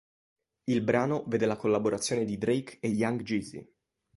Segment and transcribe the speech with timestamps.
[0.65, 3.71] Il brano vede la collaborazione di Drake e Young Jeezy.